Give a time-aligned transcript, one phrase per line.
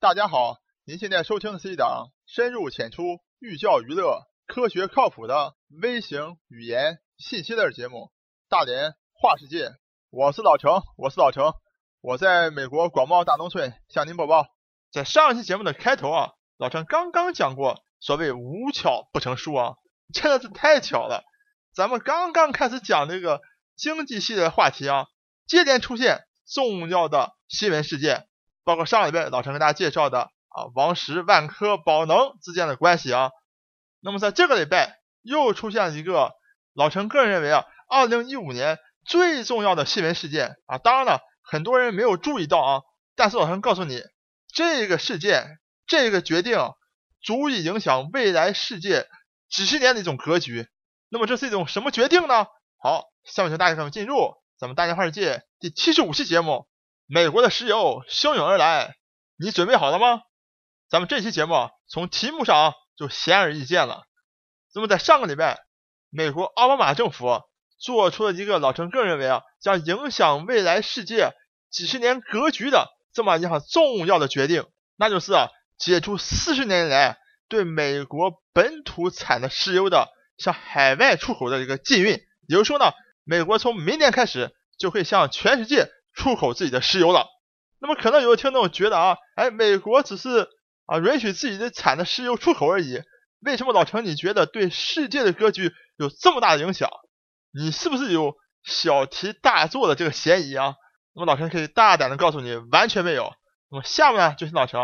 [0.00, 3.02] 大家好，您现在收听的是一档深入浅出、
[3.38, 7.96] 寓教于乐、科学靠谱的微型语言信息类节目
[8.48, 9.66] 《大连话世界》。
[10.08, 11.52] 我是老程，我是老程，
[12.00, 14.46] 我在美国广袤大农村向您播报。
[14.90, 19.74] 在上一期节目的开头啊，老程刚刚讲过，所谓无巧不成书啊，
[20.14, 21.24] 真的是太巧了。
[21.74, 23.42] 咱们刚刚开始讲这个
[23.76, 25.08] 经济系的话题啊，
[25.46, 28.29] 接连出现重要的新闻事件，
[28.64, 33.30] 包括上礼拜老陈给大家介绍的啊王石、万科、宝能之间的关系啊。
[34.00, 36.32] 那么在这个礼拜又出现了一个
[36.72, 40.78] 老陈个人认为啊，二零一五年最重要的新闻事件啊。
[40.78, 42.80] 当然了，很多人没有注意到啊，
[43.16, 44.00] 但是老陈告诉你，
[44.48, 46.58] 这个事件、这个决定
[47.20, 49.06] 足以影响未来世界
[49.50, 50.68] 几十年的一种格局。
[51.10, 52.46] 那么这是一种什么决定呢？
[52.78, 56.69] 好，下面请大家跟我进入咱们大家话世界第七十五期节目。
[57.12, 58.94] 美国的石油汹涌而来，
[59.36, 60.22] 你准备好了吗？
[60.88, 64.04] 咱们这期节目从题目上就显而易见了。
[64.72, 65.58] 那么在上个礼拜，
[66.08, 67.42] 美国奥巴马政府
[67.80, 71.32] 做出了一个老陈个人认为啊，将影响未来世界
[71.68, 74.64] 几十年格局的这么一项重要的决定，
[74.96, 80.08] 那就是啊，解除四十年来对美国本土产的石油的。
[80.38, 82.92] 向海外出口的一个禁运，也就是说呢，
[83.24, 87.26] 美国从明年开始就会向全世界出口自己的石油了。
[87.78, 90.48] 那么可能有的听众觉得啊，哎，美国只是
[90.86, 93.02] 啊允许自己的产的石油出口而已，
[93.40, 96.90] 为什么老陈你觉得对世界的格局有这么大的影响？
[97.52, 100.74] 你是不是有小题大做的这个嫌疑啊？
[101.14, 103.32] 那么老陈可以大胆的告诉你，完全没有。
[103.70, 104.80] 那么下面呢，就请老陈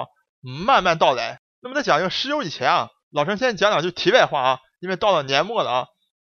[0.64, 1.40] 慢慢道来。
[1.61, 4.58] 那么在讲这个石油以前啊，老陈先讲两句题外话啊。
[4.78, 5.86] 因为到了年末了啊，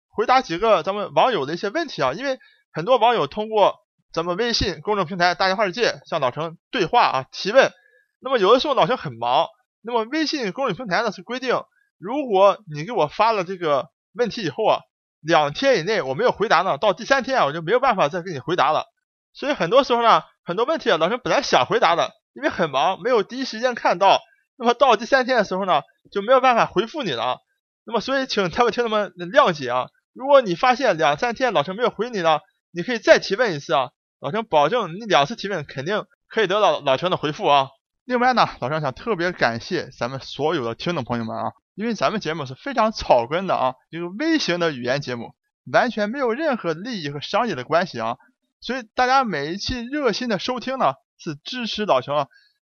[0.09, 2.13] 回答几个咱们网友的一些问题啊。
[2.13, 2.39] 因为
[2.73, 3.80] 很多网友通过
[4.13, 7.71] 咱们微信公众平台“大家话世界”向老陈对话啊提问。
[8.19, 9.47] 那么有的时候老陈很忙，
[9.81, 11.63] 那么微信公众平台呢是规定，
[11.97, 14.79] 如果你给我发了这个问题以后啊，
[15.21, 18.85] 两天以内我没有回答呢，到第三天啊我就没有办法再给你回答了。
[19.33, 24.19] 所以很多时候呢，很多问题啊老陈本来想回答的，因为很忙没有第一时间看到，
[24.57, 27.39] 那么到第三天的时候呢就没有办法回复你了。
[27.85, 29.87] 那么，所以请他们听众们谅解啊！
[30.13, 32.39] 如果你发现两三天老陈没有回你呢，
[32.71, 33.89] 你可以再提问一次啊！
[34.21, 37.69] 老陈保证你两次提问肯定可以得到老陈的回复啊！
[38.05, 45.33] 另外呢，老陈想特别感谢咱们所有的听众朋友们啊，因为咱们节目是非常草根的啊，一个微型的语言节目，
[45.73, 48.17] 完全没有任何利益和商业的关系啊，
[48.59, 52.13] 所以大家每一期热心的收听呢，是支持老陈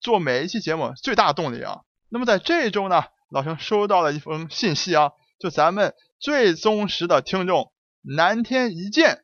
[0.01, 1.81] 做每一期节目最大的动力啊！
[2.09, 3.03] 那么在这一周呢？
[3.29, 9.23] 老陈收到了一封信息啊，就咱们最忠实的听众南天一剑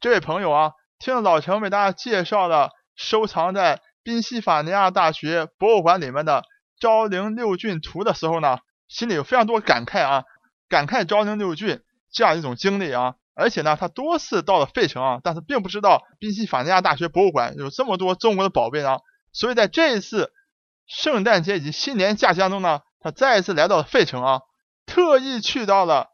[0.00, 0.72] 这位朋友啊，
[1.04, 6.44] 听老陈为大家介绍了收藏在宾夕法尼亚大学博物馆里面的
[6.80, 10.24] 昭陵六骏图的时候呢，心里有非常多感慨啊，
[10.66, 19.00] 感慨昭陵六骏这样一种经历啊，而且呢，他多次到了费城啊，但是并不知道宾夕法尼亚大学博物馆有这么多中国的宝贝呢，
[19.30, 20.32] 所以在这一次
[20.86, 22.80] 圣诞节以及新年假期当中呢。
[23.00, 24.40] 他再一次来到了费城啊，
[24.86, 26.06] 特意去到了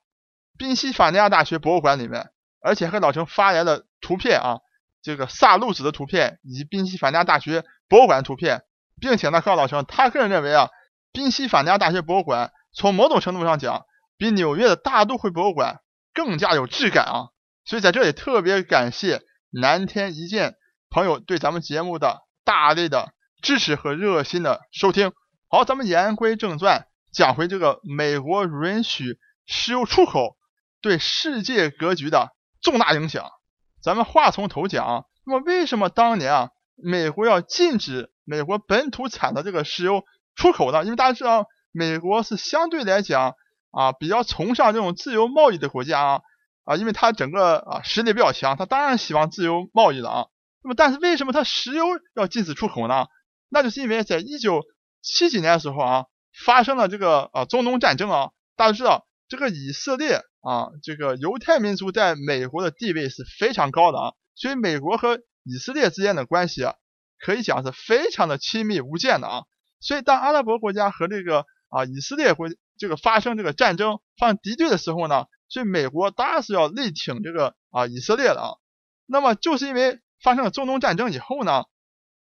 [0.58, 2.30] 宾夕法尼亚大学博物馆里面，
[2.60, 4.58] 而且还和老陈发来了图片啊，
[5.02, 8.62] 这个萨路子的图片以及宾夕法尼亚大学博物馆图片，
[9.00, 10.68] 并且呢，告诉老陈，他个人认为啊，
[11.12, 13.84] 宾夕法尼亚大学博物馆从某种程度上讲，
[14.16, 15.80] 比纽约的大都会博物馆
[16.12, 17.28] 更加有质感啊，
[17.64, 20.54] 所以在这里特别感谢南天一见
[20.90, 23.12] 朋友对咱们节目的大力的
[23.42, 25.12] 支持和热心的收听。
[25.48, 30.36] 好，咱们言归正传，讲回这个美国允许石油出口
[30.80, 33.30] 对世界格局的重大影响。
[33.82, 40.04] 咱们话从头讲，那么为什么当年啊，美国要禁止美国本土产的这个石油
[40.36, 40.84] 出口呢？
[40.84, 43.34] 因为大家知道，美国是相对来讲
[43.70, 46.20] 啊比较崇尚这种自由贸易的国家啊
[46.64, 50.26] 啊，因为它整个啊实力比较强，它当然希望自由贸易了啊。
[50.62, 53.06] 那么，但是为什么它石油要禁止出口呢？
[53.48, 54.62] 那就是因为在一九
[55.02, 56.04] 七几年的时候啊，
[56.44, 66.74] 发生了这个啊中东战争啊，大家知道这个以色列啊，这个犹太民族在美国的地位是非常高的啊，所以美国和以色列之间的关系啊，
[67.18, 69.42] 可以讲是非常的亲密无间的啊，
[69.80, 72.48] 所以当阿拉伯国家和这个啊以色列国
[72.78, 78.48] 这个发生这个战争发生敌对的时候呢，所以美国当然是要力挺这个啊以色列的啊，
[79.06, 81.64] 那么就是因为发生了中东战争以后呢，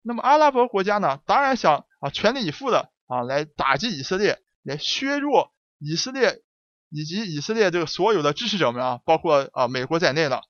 [0.02, 1.86] 那么阿拉伯国家呢，当然想。
[2.02, 6.42] 啊，全力以赴的啊，来打击以色列，来削弱以色列
[6.90, 10.42] 以及以色列这个所有的支持者们啊，包括啊美国在内的。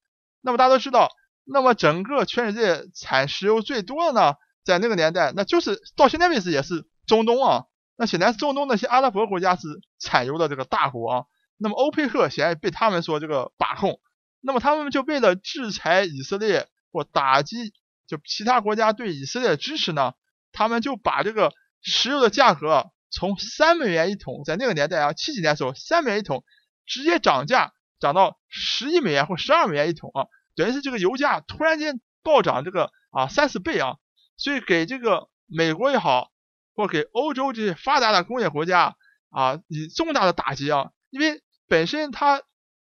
[0.41, 1.09] 那么大家都知道，
[1.43, 7.65] 那么整个全世界产石油最多的呢，在那个年代，那就是到现在为止也是中东啊，
[7.97, 9.67] 那显然中东那些阿拉伯国家是
[9.99, 11.25] 产油的这个大国啊，
[11.57, 13.99] 那么欧佩克显然被他们所这个把控，
[14.39, 17.73] 那么他们就为了制裁以色列或打击
[18.07, 20.13] 就其他国家对以色列的支持呢，
[20.53, 21.51] 他们就把这个
[21.81, 26.43] 石油的价格从三美元一桶，在那个年代啊，七几年的时候三美元一桶，
[26.85, 33.95] 直接涨价涨到十一美元或十二美元一桶啊，等于是这个油价突然间暴涨这个啊三四倍啊，
[34.37, 36.31] 所以给这个美国也好，
[36.75, 38.95] 或给欧洲这些发达的工业国家
[39.29, 42.41] 啊以重大的打击啊，因为本身它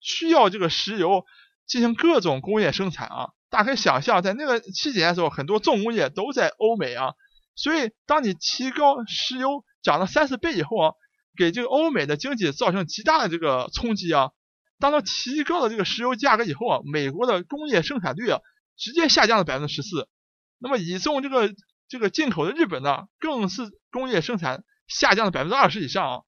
[0.01, 1.25] 需要这个石油
[1.67, 3.31] 进行各种工业生产啊。
[3.51, 7.15] 大家可以想象，在那个七几年的时候，很多重工业都在欧美啊，
[7.55, 10.93] 所以当你提高石油涨了三四倍以后啊，
[11.35, 14.33] 给这个欧美的经济造成极大的这个冲击啊。
[14.79, 18.41] 当它提高了这个石油价格以后啊，美国的工业生产率啊
[18.77, 20.11] 直接下降了百分之十四。
[20.59, 21.55] 那么以重这个
[21.89, 26.21] 这个进口的日本呢，更是工业生产下降了百分之二十以上啊。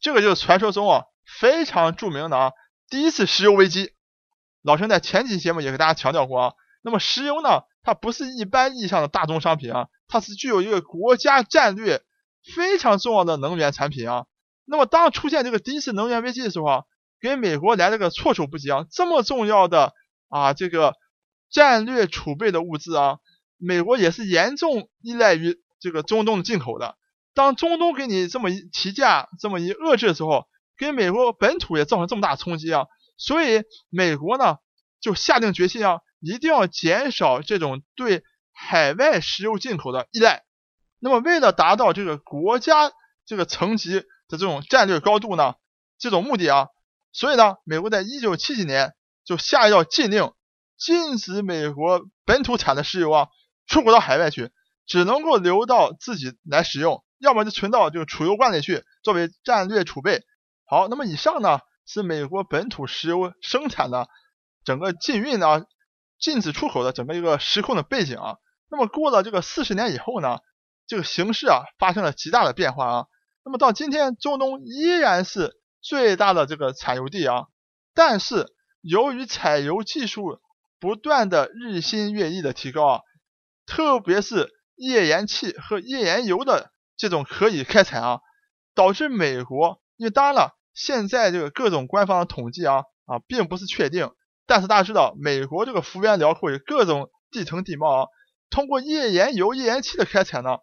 [0.00, 1.04] 这个就是传说中啊
[1.38, 2.50] 非常著名的啊
[2.90, 3.92] 第一次石油危机。
[4.62, 12.02] 老陈在前几期节目也给大家强调过啊，那么石油呢，它不是一般意义上的大宗商品啊，它是具有一个国家战略
[12.54, 14.26] 非常重要的能源产品啊。
[14.64, 16.82] 那么当出现这个第一次能源危机的时候啊，
[17.20, 19.92] 给美国来了个措手不及啊，这么重要的
[20.28, 20.94] 啊这个
[21.50, 23.18] 战略储备的物资啊，
[23.58, 26.96] 美国也是严重依赖于这个中东的进口的。
[27.32, 30.46] 当中东给你这么一提价，这么一遏制的时候，
[30.78, 32.86] 给美国本土也造成这么大冲击啊。
[33.18, 34.56] 所以美国呢
[35.00, 40.42] 就下定决心啊，一定要减少这种对海外石油进口的依赖。
[40.98, 42.92] 那么为了达到这个国家
[43.24, 45.54] 这个层级的这种战略高度呢，
[45.98, 46.68] 这种目的啊，
[47.12, 48.94] 所以呢，美国在一九七几年
[49.24, 50.32] 就下一道禁令，
[50.78, 53.28] 禁止美国本土产的石油啊
[53.66, 54.50] 出口到海外去，
[54.86, 60.22] 只能够留到自己来使用，要么就存到这个储油罐里去作为战略储备。
[60.64, 61.60] 好，那么以上呢。
[61.88, 64.08] 是美国本土石油生产的
[64.64, 65.64] 整个禁运啊，
[66.18, 68.38] 禁止出口的整个一个时空的背景啊。
[68.68, 70.40] 那么过了这个四十年以后呢，
[70.86, 73.06] 这个形势啊发生了极大的变化啊。
[73.44, 77.44] 那么到今天，中东依然是最大的这个产油地啊，
[77.94, 78.46] 但是
[78.80, 80.40] 由于采油技术
[80.78, 83.00] 不断的日新月异的提高啊，
[83.66, 88.20] 特别是页岩气和页岩油的这种可以开采啊，
[88.74, 90.52] 导致美国，因为当然了。
[90.78, 94.10] 现在这个各种官方的统计啊啊，并不是确定，
[94.46, 98.06] 但是大家知道，美国这个幅员辽阔，有各种地层地貌啊。
[98.50, 100.58] 通过页岩油、页岩气的开采呢，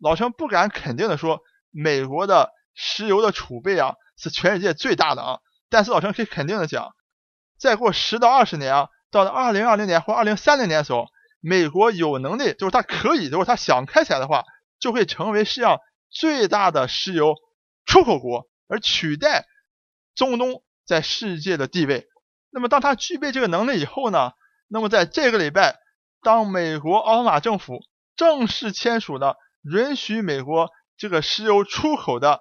[0.00, 5.38] 老陈不敢肯定的说，美国的石油的储备啊是全世界最大的啊。
[5.68, 6.94] 但是老陈可以肯定的讲，
[7.58, 11.06] 再过十到二十年啊，到了二零二零年或二零三零年的时候，
[11.40, 14.44] 美国有能力，就是它可以，如果它想开采的话，
[14.78, 15.78] 就会成为世界上
[16.10, 17.34] 最大的石油
[17.86, 18.48] 出口国。
[18.72, 19.46] 而取代
[20.14, 22.06] 中东在世界的地位。
[22.50, 24.30] 那么，当他具备这个能力以后呢？
[24.68, 25.76] 那么，在这个礼拜，
[26.22, 27.80] 当美国奥巴马政府
[28.14, 32.40] 正式签署了允许美国这个石油出口的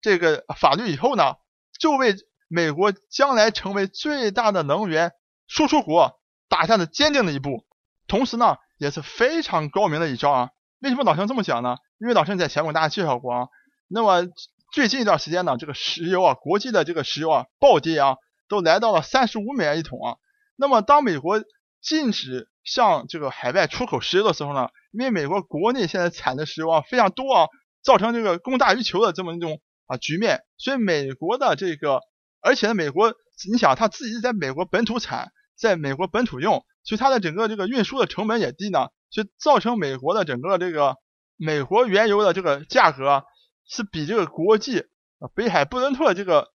[0.00, 1.34] 这个法律以后呢，
[1.78, 2.14] 就为
[2.48, 5.12] 美国将来成为最大的能源
[5.46, 7.66] 输出国打下了坚定的一步。
[8.06, 10.50] 同时呢，也是非常高明的一招啊！
[10.80, 11.76] 为什么老陈这么讲呢？
[11.98, 13.48] 因为老陈在前面给大家介绍过啊。
[13.88, 14.26] 那么。
[14.74, 18.16] 最近一段时间呢，这个石油啊，国际的这个石油啊暴跌啊，
[18.48, 20.16] 都来到了三十五美元一桶啊。
[20.56, 21.44] 那么当美国
[21.82, 27.48] 禁止向这个海外出口石油的时候呢，因为美国国内现在产的石油啊非常多啊，
[27.82, 32.00] 造成这个供大于求的这么一种啊局面，所以美国的这个，
[32.40, 33.14] 而且呢，美国
[33.50, 40.96] 你想他自己在美国本土产，在美国本土用，所以它的整个这个运输的成本也低呢，所以造成美国的整个这个
[41.36, 43.24] 美国原油的这个价格。
[43.64, 44.80] 是比这个国际
[45.20, 46.50] 啊北海布伦特这个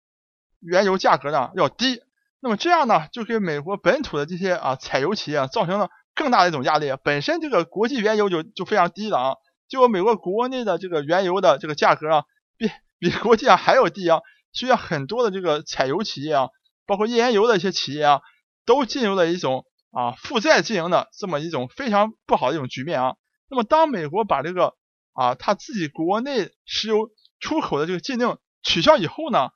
[0.61, 2.01] 原油价格呢要低，
[2.45, 6.93] 那么这样呢就给美国本土的这些啊采油企业造成了更大的一种压力。
[7.05, 9.35] 本身这个国际原油就就非常低了啊，
[9.69, 12.25] 结果美国国内的这个原油的这个价格啊
[12.57, 12.69] 比
[12.99, 14.21] 比国际上还要低啊，
[14.53, 16.49] 需要很多的这个采油企业啊，
[16.85, 18.21] 包括页岩油的一些企业啊，
[18.67, 23.15] 都进入了一种啊负债经营的这么一种非常不好的一种局面啊。
[23.49, 24.75] 那么当美国把这个
[25.13, 27.09] 啊，他自己国内石油
[27.39, 29.51] 出口的这个禁令取消以后呢，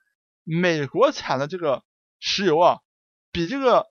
[0.45, 1.83] 美国产的这个
[2.26, 2.80] 石油啊，
[3.30, 3.87] 比这个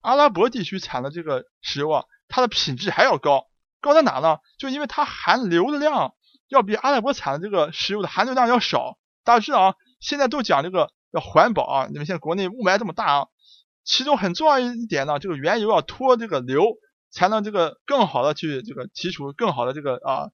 [0.00, 3.46] 阿拉伯地区产的这个石油啊，它的品质还要高。
[3.80, 4.38] 高在哪呢？
[4.58, 6.12] 就因为它含硫的量
[6.48, 8.98] 要比阿拉伯产的这个石油的含硫量要少。
[9.22, 13.26] 大家知道啊，现在都讲这个要环保啊，你们现在国内雾霾这么大啊，
[13.84, 16.64] 其中很重要一点呢，这个原油要脱这个硫，
[17.12, 20.30] 才能这个更好的去这个提出更好的这个啊。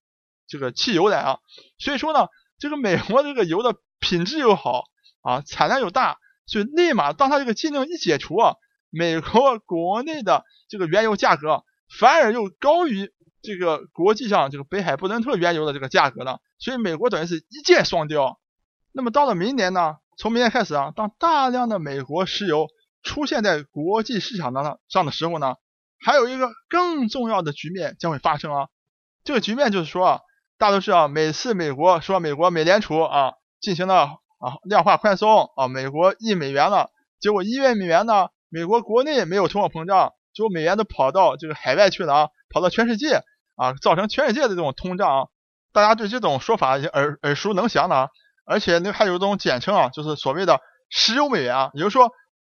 [0.46, 1.38] 这个汽油来啊。
[1.78, 4.84] 所以说呢，这个美国这个油的品质又好
[5.22, 8.54] 啊，产量又大，所以立马当它这个禁令一解除啊，
[8.90, 11.64] 美国国内的这个原油价格
[11.98, 16.40] 反而又高于这个国际上这个北海布伦特原油的这个价格了。
[16.58, 18.40] 所以美国等于是一箭双雕。
[18.92, 19.96] 那么到了明年呢？
[20.16, 22.68] 从明年开始啊，当大量的美国石油
[23.02, 25.56] 出现在国际市场上上的时候呢，
[25.98, 28.68] 还有一个更重要的局面将会发生啊。
[29.24, 30.20] 这个局面就是说啊，
[30.56, 43.22] 大多数啊，每次美国说美国美联储啊进行了啊量化宽松啊，美国印美元了，结果一月美元呢，美国国内没有通货膨胀，结果美元都跑到这个海外去了啊，跑到全世界
[43.56, 45.30] 啊，造成全世界的这种通胀。
[45.72, 48.08] 大家对这种说法已经耳耳熟能详的啊。
[48.46, 50.60] 而且那还有一种简称啊，就是所谓的
[50.90, 52.12] 石油美元啊，也就是说，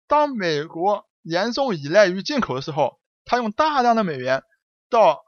[0.08, 4.42] 当美国严重依赖于进口的时候，他用大量的美元
[4.90, 5.22] 到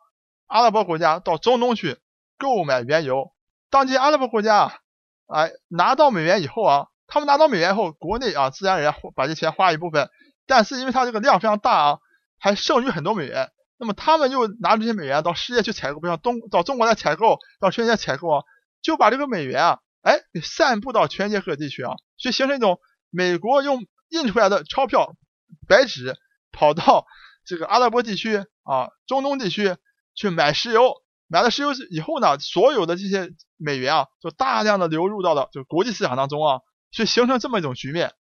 [0.47, 1.99] 阿拉伯国家、到中东去
[2.39, 3.33] 购买原油。
[3.71, 4.81] 当这些阿拉伯国家，
[5.29, 10.11] 哎拿到美元以后啊，他们拿到美元后，国内啊自然而然把这钱花一部分，
[10.47, 11.99] 但是因为它这个量非常大啊，
[12.39, 18.45] 还剩余很多美元，那么他们又拿这些美元到世界去采购，比如东到中国来采购，到全世界采购啊，
[18.83, 19.79] 就把这个美元啊。
[20.01, 22.81] 哎，给散布到全世界各地区啊，去形成一种
[23.11, 25.17] 美国用印出来的钞票、
[25.67, 26.17] 白纸
[26.53, 27.05] 跑到
[27.45, 29.77] 这个阿拉伯地区啊、中东地区
[30.15, 30.95] 去买石油，
[31.29, 38.15] 买了石油以后呢，所有的这些美元啊，就大量的流入到了就国际市场当中啊，所以形成这么一种局面。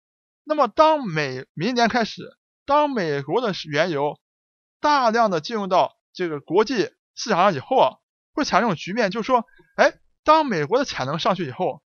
[0.45, 2.37] 那么当美明年开始，
[2.67, 4.21] 当美国的原油
[4.81, 7.97] 大量的进入到这个国际市场上以后啊，
[8.35, 9.47] 会产生一种局面，就是说，
[9.77, 9.95] 哎。
[10.27, 11.85] 当美国的产能上去以后，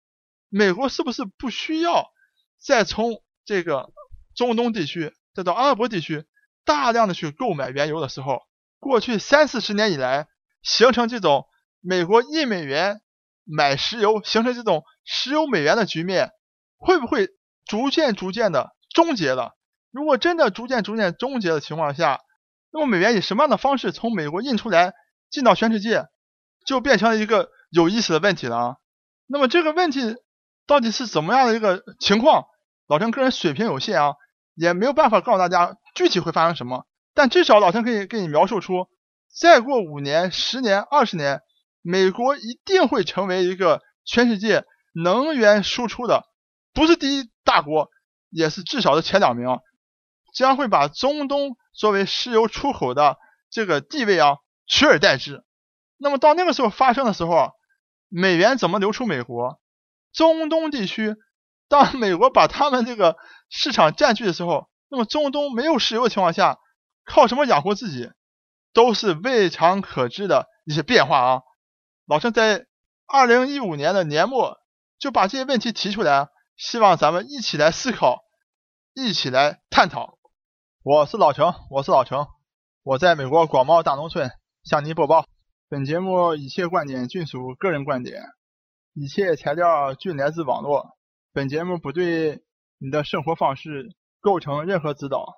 [0.50, 2.10] 美国是不是不需要
[2.58, 3.88] 再从这个
[4.34, 6.26] 中东地区再到阿拉伯地区
[6.62, 8.42] 大量的去购买原油的时候，
[8.78, 10.28] 过去三四十年以来
[10.66, 11.46] 形成这种
[11.80, 13.00] 美国印美元
[13.44, 16.32] 买石油，形成这种石油美元的局面，
[16.76, 17.28] 会不会
[17.64, 19.56] 逐渐逐渐的终结了？
[19.92, 22.20] 如果真的逐渐逐渐终结的情况下，
[22.72, 24.92] 那么美元以什么样的方式从美国印出来
[25.30, 26.06] 进到全世界，
[26.66, 27.48] 就变成了一个。
[27.70, 28.76] 有意思的问题了啊，
[29.26, 30.14] 那么这个问题
[30.68, 32.44] 到底是怎么样的一个情况？
[32.86, 34.14] 老陈个人水平有限啊，
[34.54, 36.86] 也没有办法告诉大家具体会发生什么。
[37.12, 38.88] 但至少老陈可以给你描述出，
[39.32, 41.42] 再过五年、十年、二十年，
[41.82, 46.24] 美国一定会成为一个全世界能源输出的，
[46.72, 47.90] 不是第一大国，
[48.30, 49.46] 也是至少的前两名，
[50.34, 53.18] 将会把中东作为石油出口的
[53.50, 55.44] 这个地位啊取而代之。
[55.98, 57.52] 那么到那个时候发生的时候，
[58.08, 59.60] 美元怎么流出美国？
[60.12, 61.14] 中东地区，
[61.68, 63.16] 当美国把他们这个
[63.50, 66.58] 市场占据的时候，那么中东没有石油的情况下，
[67.04, 68.10] 靠什么养活自己，
[68.76, 71.42] 都是未尝可知的一些变化啊！
[72.04, 72.66] 老陈在
[73.06, 74.58] 二零一五年的年末
[74.98, 76.28] 就把这些问题提出来，
[76.58, 78.18] 希望咱们一起来思考，
[78.92, 80.18] 一起来探讨。
[80.82, 82.26] 我是老程，我是老程，
[82.82, 84.30] 我在美国广袤大农村
[84.62, 85.24] 向您播报。
[85.70, 88.24] 本节目一切观点均属个人观点，
[88.92, 90.98] 一切材料均来自网络。
[91.32, 92.42] 本节目不对
[92.76, 95.32] 你的生活方式构成任何指导。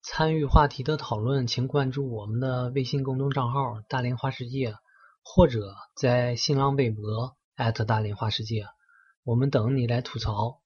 [0.00, 4.74] 参与话题的讨论，请关注我们的微信公众账号“大连花世界”，
[5.22, 7.36] 或者在新浪微博
[7.86, 8.66] 大连花世界，
[9.24, 10.60] 我们等你来吐槽。